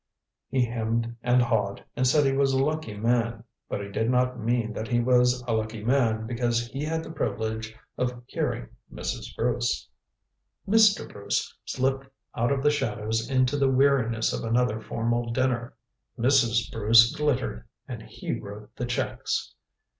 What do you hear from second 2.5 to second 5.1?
a lucky man. But he did not mean that he